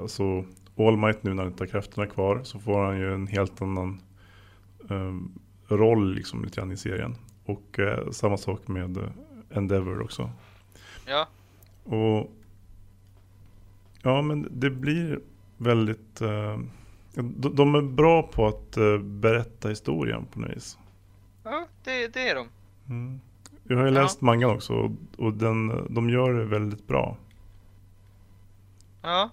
[0.00, 0.44] alltså
[0.76, 3.62] All Might nu när han inte har krafterna kvar så får han ju en helt
[3.62, 4.00] annan
[4.88, 7.14] um, roll liksom lite grann i serien.
[7.44, 9.10] Och eh, samma sak med eh,
[9.50, 10.30] Endeavor också.
[11.06, 11.28] Ja.
[11.84, 12.32] Och
[14.02, 15.20] ja men det blir
[15.56, 16.58] väldigt eh,
[17.14, 20.78] de, de är bra på att eh, berätta historien på något vis.
[21.44, 22.46] Ja, det, det är de.
[22.88, 23.20] Mm.
[23.70, 24.02] Jag har ju Ja.
[24.02, 27.16] läst mangan också och, och den, de gör det väldigt bra.
[29.02, 29.30] Ja.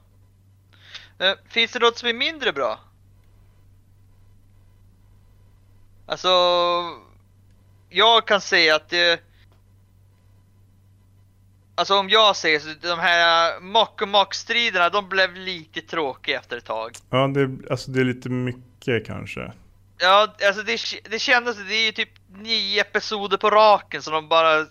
[1.20, 2.80] Eh, finns det något som är mindre bra?
[6.06, 6.30] Alltså,
[7.90, 9.20] jag kan säga att det...
[11.76, 16.58] Alltså om jag säger så, de här mock och mock-striderna, de blev lite tråkiga efter
[16.58, 16.92] ett tag.
[17.10, 19.52] Ja, det, alltså det är lite mycket kanske.
[19.98, 20.80] Ja, alltså det,
[21.10, 24.66] det kändes, det är ju typ nio episoder på raken som de bara...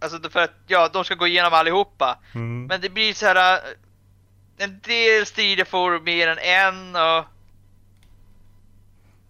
[0.00, 2.18] Alltså för att, ja, de ska gå igenom allihopa.
[2.34, 2.66] Mm.
[2.66, 3.54] Men det blir så här.
[3.56, 7.24] äh, En del strider får mer än en och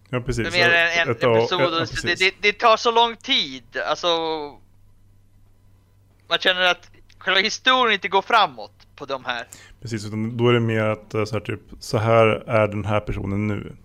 [0.09, 0.53] ja, precis.
[0.53, 1.35] mer än en Ett episod.
[1.35, 2.19] ja, och så det, precis.
[2.19, 3.63] det, det tar så lång tid.
[3.89, 4.07] Alltså.
[6.29, 9.47] Man känner att själva historien inte går framåt på de här.
[9.81, 12.85] Precis, utan då är det mer att eh, så här, typ, så här är den
[12.85, 13.75] här personen nu.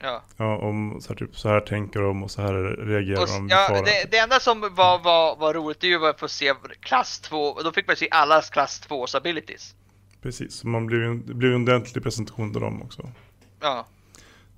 [0.00, 0.22] Ja.
[0.36, 2.54] Ja, om så här, typ, så här tänker de och så här
[2.86, 6.20] reagerar Och, de ja, det, det enda som var, var, var roligt det ju att
[6.20, 7.36] få se klass 2.
[7.36, 9.74] och Då fick man se allas klass 2 abilities.
[10.22, 13.10] Precis, så man en, det blir ju en ordentlig presentation av dem också.
[13.60, 13.86] Ja.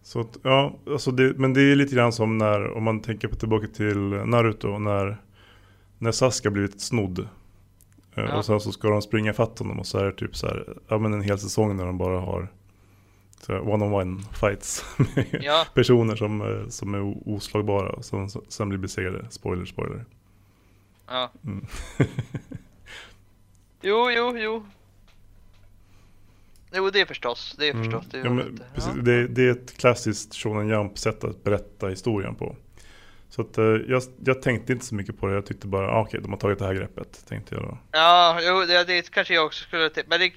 [0.02, 3.28] Så att, ja, alltså det, men det är lite grann som när, om man tänker
[3.28, 5.22] på tillbaka till Naruto, när,
[5.98, 7.18] när Sasuke blivit snodd.
[7.18, 7.26] Eh,
[8.14, 8.38] Ja.
[8.38, 10.76] Och sen så ska de springa fatt honom och så är det typ så här,
[10.88, 12.48] ja men en hel säsong när de bara har
[13.48, 15.66] one-on-one fights med Ja.
[15.74, 19.26] personer som, eh, som är oslagbara och som sen blir besegrade.
[19.30, 20.04] Spoiler, spoiler.
[21.06, 21.30] Ja.
[21.44, 21.66] Mm.
[23.82, 24.66] Jo, jo, jo.
[26.72, 27.54] Jo, det är förstås.
[27.58, 27.84] Det är Mm.
[27.84, 28.06] förstås.
[28.10, 29.02] Det är Ja, men, precis, Ja.
[29.02, 32.56] det, det är ett klassiskt Shonen Jump sätt att berätta historien på.
[33.28, 36.00] Så att, eh, jag, jag tänkte inte så mycket på det, jag tyckte bara, ah,
[36.02, 37.78] okej, de har tagit det här greppet, tänkte jag då.
[37.92, 40.02] Ja, jo, det, det kanske jag också skulle till.
[40.06, 40.32] Men det,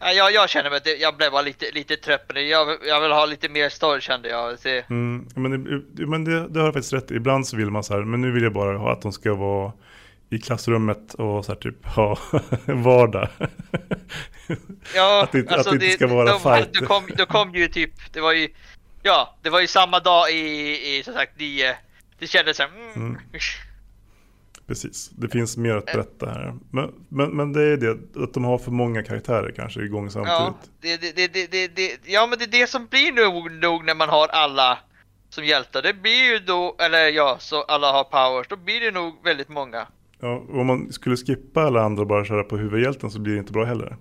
[0.00, 2.42] jag, jag känner mig jag blev bara lite, lite trött på det.
[2.42, 4.56] Jag, jag vill ha lite mer story kände jag.
[4.62, 7.10] Det, Mm, men det, men det, det har jag faktiskt rätt.
[7.10, 9.34] Ibland så vill man så här, men nu vill jag bara ha att de ska
[9.34, 9.72] vara
[10.30, 12.18] i klassrummet och så här typ ha
[12.66, 13.28] vardag.
[14.94, 16.72] ja, Att det inte- att det inte ska vara de, fight.
[16.74, 18.48] Då kom, då kom ju typ, det var ju,
[19.02, 20.36] ja, det var ju samma dag i,
[20.96, 21.76] i som sagt, nio.
[22.18, 23.18] Det kändes som, mm, Mm.
[24.70, 26.54] Precis, det finns mer att berätta här.
[26.70, 30.10] Men, men, men det är det, att de har för många karaktärer kanske igång Ja,
[30.10, 30.70] samtidigt.
[30.80, 33.84] det, det, det, det, det, det, ja, men det är det som blir nog, nog
[33.84, 34.78] när man har alla
[35.28, 35.82] som hjältar.
[35.82, 38.48] Det blir ju då, eller ja, så alla har powers.
[38.48, 39.86] Då blir det nog väldigt många.
[40.20, 43.38] Ja, om man skulle skippa alla andra och bara köra på huvudhjälten så blir det
[43.38, 43.96] inte bra heller.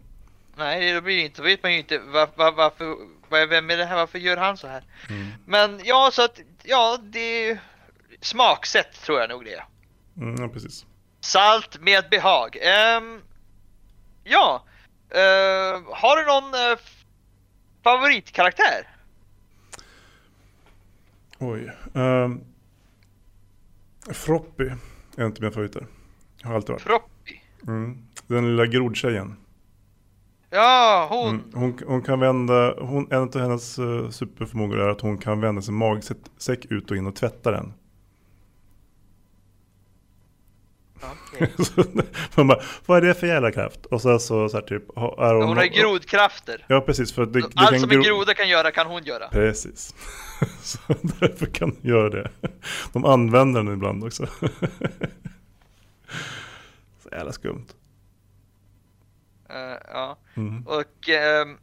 [0.57, 1.41] Nej, det blir det inte.
[1.41, 2.95] Då vet man ju inte var, var, varför,
[3.29, 4.83] var, vem är det här, varför gör han så här?
[5.09, 5.27] Mm.
[5.45, 7.59] Men ja, så att, ja, det är
[8.21, 9.63] smaksätt tror jag nog det är.
[10.19, 10.85] Mm, ja, precis.
[11.19, 12.57] Salt med behag.
[12.61, 13.21] Ehm,
[14.23, 14.63] ja,
[15.11, 16.79] Ehm, har du någon eh,
[17.83, 18.87] favoritkaraktär?
[21.39, 21.71] Oj.
[21.93, 22.41] Um,
[24.13, 24.71] Froppy
[25.17, 25.87] är inte mina favoriter.
[26.43, 26.83] Har alltid varit.
[26.83, 27.39] Proppy?
[27.67, 27.97] Mm.
[28.27, 29.35] Den lilla grodtjejen.
[30.49, 31.29] Ja, hon.
[31.29, 31.51] Mm.
[31.53, 35.61] Hon, hon kan vända, hon, en av hennes uh, superförmågor är att hon kan vända
[35.61, 37.73] sin magsäck ut och in och tvätta den.
[41.59, 41.83] Så
[42.35, 43.85] man bara, vad är det för jävla kraft?
[43.85, 45.47] Och så, så, så här typ, är hon...
[45.47, 46.65] Hon har ju grodkrafter.
[46.67, 49.03] Ja precis, för det, det Allt kan som en gro- groda kan göra kan hon
[49.03, 49.27] göra.
[49.27, 49.95] Precis.
[50.61, 52.31] så därför kan de göra det.
[52.93, 54.25] De använder den ibland också.
[57.03, 57.67] så jävla skumt.
[59.49, 60.17] Eh, ja.
[60.35, 60.67] Mm.
[60.67, 61.57] Och ehm,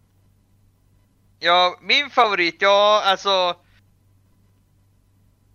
[1.39, 3.57] ja, min favorit, ja alltså.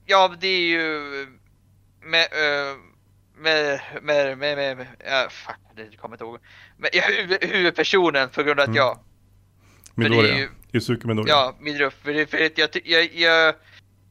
[0.06, 1.28] Ja, det är ju
[2.02, 2.78] med, uh,
[3.42, 6.40] med, med, med, med, med ja, fuck, det kommer inte ihåg.
[6.78, 8.76] Med, ja, huvud, huvudpersonen på grund av att
[9.98, 10.14] Mm.
[10.14, 11.34] jag, ju- Yusuke Midoriya.
[11.36, 13.56] ja, Midruff, för, det- för jag, jag, jag,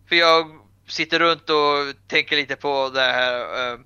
[0.09, 0.47] för jag
[0.87, 3.41] sitter runt och tänker lite på det här,
[3.73, 3.79] eh,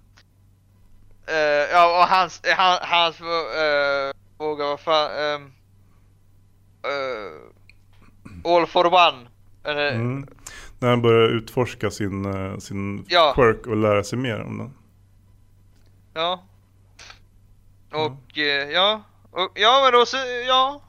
[1.27, 3.27] eh, ja och hans, han, hans, uh,
[4.39, 5.41] fråga, vad fan, eh,
[8.45, 9.29] All for one.
[9.65, 10.27] Mm.
[10.79, 12.25] När han börjar utforska sin,
[12.61, 13.33] sin Ja.
[13.37, 14.75] quirk och lära sig mer om den.
[16.15, 16.45] Ja.
[17.93, 20.81] Och eh, ja, och, ja men då så, ja.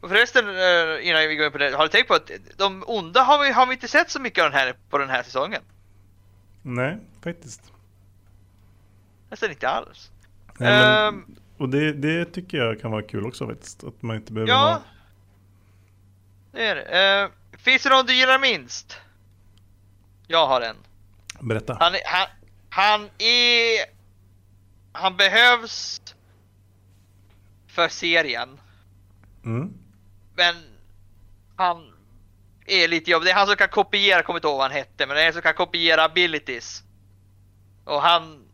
[0.00, 2.84] Och förresten eh, innan vi går in på det, har du tänkt på att de
[2.86, 5.22] onda har vi, har vi inte sett så mycket av den här på den här
[5.22, 5.62] säsongen?
[6.62, 7.72] Nej, faktiskt.
[9.30, 10.10] Nästan inte alls.
[10.58, 11.36] Nej, men, Ehm.
[11.58, 13.84] och det, det tycker jag kan vara kul också faktiskt.
[13.84, 14.58] Att man inte behöver Ja.
[14.58, 14.82] ha...
[16.52, 17.22] Det är det.
[17.22, 18.96] Eh, finns det någon du gillar minst?
[20.26, 20.76] Jag har en.
[21.40, 21.76] Berätta.
[21.80, 22.26] Han, han,
[22.70, 23.97] han är...
[24.98, 26.00] Han behövs
[27.66, 28.60] för serien.
[29.44, 29.72] Mm.
[30.36, 30.54] Men
[31.56, 31.92] han
[32.66, 33.26] är lite jobbig.
[33.26, 35.22] Det är han som kan kopiera, jag kommer inte ihåg vad han hette, men det
[35.22, 36.82] är han som kan kopiera abilities.
[37.84, 38.44] Och han...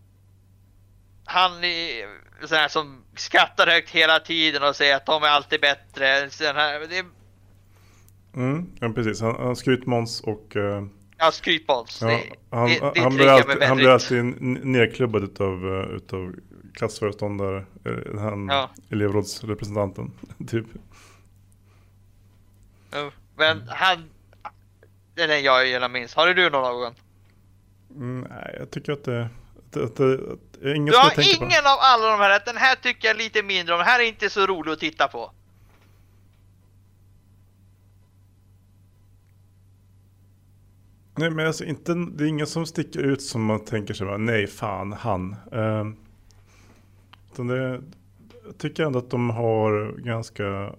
[1.26, 2.08] Han är
[2.46, 6.04] sån här som skrattar högt hela tiden och säger att de är alltid bättre.
[6.40, 7.04] Här, det
[8.36, 8.70] Mm.
[8.80, 9.20] Ja, precis.
[9.20, 10.56] Han, han skrytmåns och...
[10.56, 10.84] eh,
[11.24, 11.98] ja, skrytmåns.
[12.02, 15.96] ja, det, han, det, det han, blir alltid, han blir alltid n- nerklubbad utav, uh,
[15.96, 16.34] utav
[16.74, 17.64] klassföreståndare.
[17.84, 18.70] eh, Han Ja.
[18.90, 20.12] elevrådsrepresentanten.
[20.48, 20.66] typ.
[23.36, 24.10] Men han...
[25.14, 26.14] Den är jag gillar minst.
[26.14, 26.94] Har du någon?
[27.90, 29.28] Mm, nej, jag tycker att det...
[29.56, 31.44] Att, att, att, det är ingen Du har tänker på.
[31.44, 32.42] ingen av alla de här.
[32.46, 33.78] Den här tycker jag lite mindre om.
[33.78, 35.32] Den här är inte så rolig att titta på.
[41.16, 44.46] Nej men alltså inte, det är ingen som sticker ut som man tänker sig nej
[44.46, 45.36] fan han.
[47.32, 47.82] Utan det,
[48.44, 50.74] jag tycker ändå att de har ganska,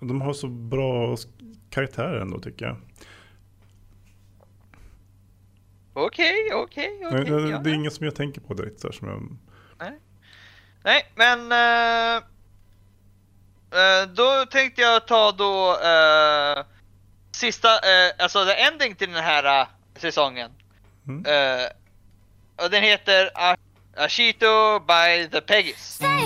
[0.00, 1.16] de har så bra
[1.70, 2.76] karaktärer ändå tycker jag.
[5.92, 7.24] Okej, okej, Nej, okej.
[7.24, 7.78] det, ja, det är ja.
[7.78, 9.36] ingen som jag tänker på direkt så som jag,
[10.84, 11.52] Nej, men...
[11.52, 12.16] eh,
[13.70, 16.75] eh, då tänkte jag ta då eh,
[17.36, 19.66] sista, uh, alltså the ending till den här eh,
[19.96, 20.50] säsongen.
[21.08, 21.26] Mm.
[21.26, 21.66] Eh,
[22.64, 23.30] och den heter
[23.96, 25.96] Ashito by the Peggys.
[25.96, 26.25] さ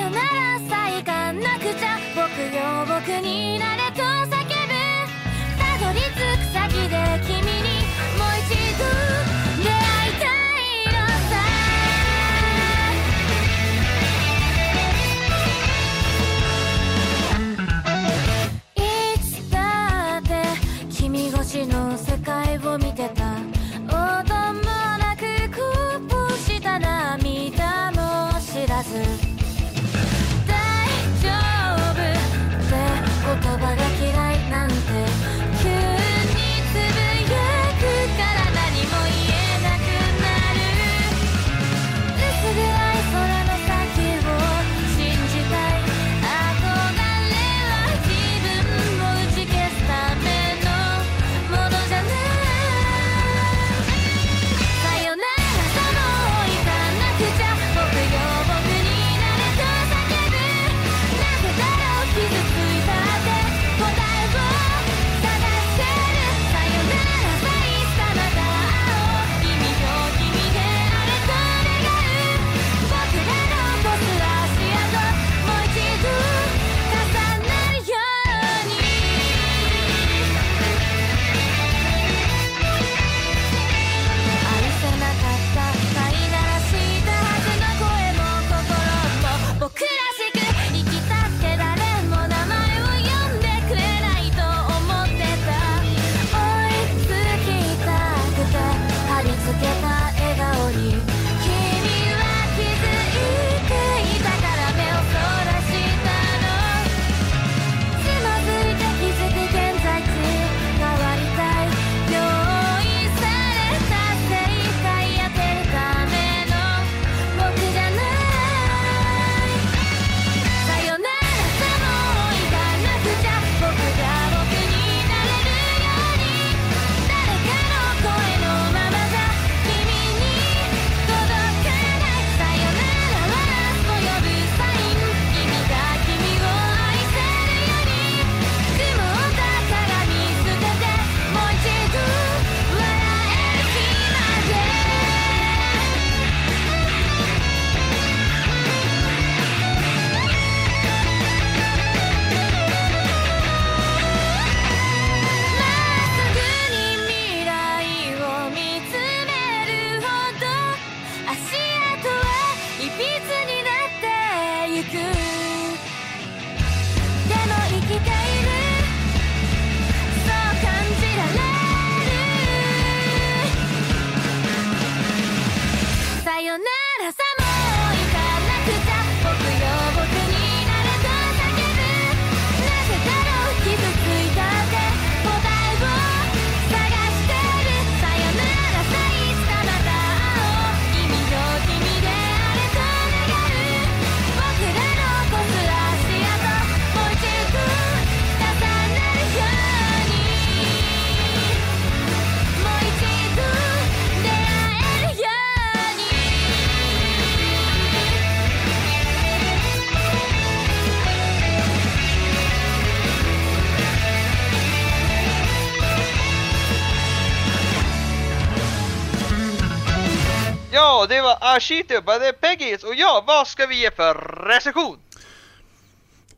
[221.57, 224.15] Ashito, det är Peggys och ja, vad ska vi ge för
[224.49, 224.97] recension?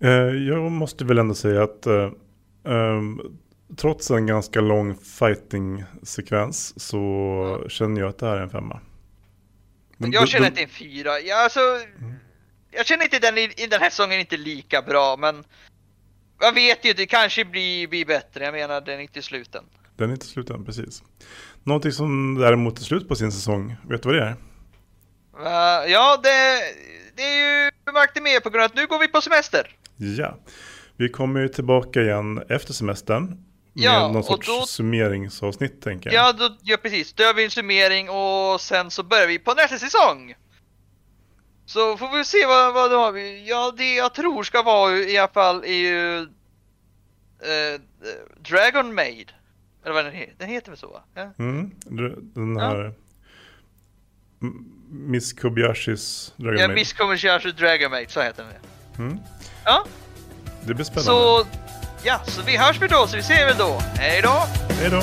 [0.00, 0.10] Eh,
[0.48, 3.20] jag måste väl ändå säga att ehm,
[3.76, 8.80] trots en ganska lång fighting-sekvens så känner jag att det här är en femma.
[9.98, 11.20] Den- Jag känner att det är en fyra.
[11.20, 11.60] Ja, alltså,
[12.70, 15.44] jag känner inte den i, den här säsongen inte lika bra, men
[16.40, 18.44] jag vet ju, det kanske blir, blir bättre.
[18.44, 19.64] Jag menar, den är inte slut än.
[19.96, 21.02] Den är inte slut än, precis.
[21.64, 24.34] Någonting som däremot är slut på sin säsong, vet du vad det är?
[25.43, 26.61] Uh, ja, det,
[27.16, 29.76] det är ju märkte med på grund av att nu går vi på semester.
[29.97, 30.38] Ja,
[30.97, 33.26] vi kommer ju tillbaka igen efter semestern.
[33.26, 36.24] Med Ja, någon och sorts då- summeringsavsnitt tänker jag.
[36.28, 37.12] Ja, då, ja precis.
[37.12, 40.34] Då gör vi en summering och sen så börjar vi på nästa säsong.
[41.66, 43.49] Så får vi se vad, vad då har vi.
[43.49, 47.80] Ja, det jag tror ska vara i alla fall är ju eh,
[48.51, 49.32] Dragon Maid.
[49.84, 50.34] Eller vad den heter.
[50.38, 51.03] Den heter väl så?
[51.14, 51.30] Ja.
[51.38, 51.70] Mm,
[52.34, 52.61] den Ja.
[52.68, 52.95] här
[54.43, 56.74] M- Miss Kobayashis Dragon Ja, Maid.
[56.74, 59.07] Miss Commercial Dragon Maid, så heter den.
[59.07, 59.18] Mm,
[59.64, 59.84] Ja,
[60.64, 61.05] det blir spännande.
[61.12, 61.47] så
[62.03, 63.82] ja, så vi hörs väl då, så vi ser väl då.
[63.99, 64.43] Hej då!
[64.80, 65.03] Hej då!